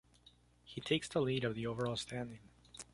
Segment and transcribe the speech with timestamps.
[0.63, 2.39] He takes the lead of the overall standing.